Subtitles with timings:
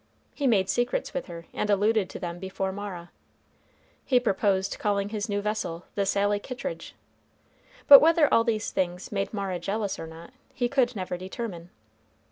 [0.33, 3.11] He made secrets with her, and alluded to them before Mara.
[4.03, 6.95] He proposed calling his new vessel the Sally Kittridge;
[7.87, 11.69] but whether all these things made Mara jealous or not, he could never determine.